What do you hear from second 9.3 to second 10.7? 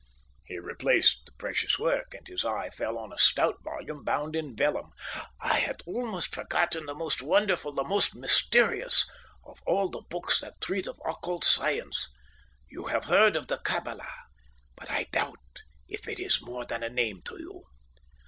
of all the books that